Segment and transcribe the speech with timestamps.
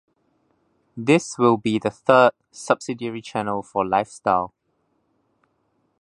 [0.97, 4.49] This will be the third subsidiary channel for LifeStyle.